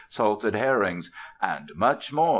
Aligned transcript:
salted 0.09 0.55
herrings," 0.55 1.11
and 1.43 1.71
much 1.75 2.11
more. 2.11 2.29